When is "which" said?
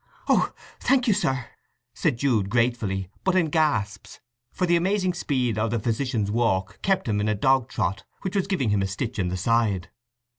8.23-8.35